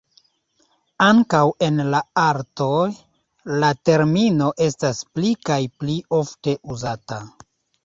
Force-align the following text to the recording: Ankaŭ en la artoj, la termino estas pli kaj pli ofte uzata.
Ankaŭ 1.07 1.41
en 1.67 1.77
la 1.95 1.99
artoj, 2.21 2.79
la 3.65 3.71
termino 3.91 4.49
estas 4.71 5.05
pli 5.15 5.37
kaj 5.53 5.61
pli 5.79 6.01
ofte 6.23 6.59
uzata. 6.79 7.25